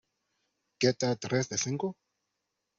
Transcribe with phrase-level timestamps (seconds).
[0.79, 1.87] ¿Que tal tres de cinco?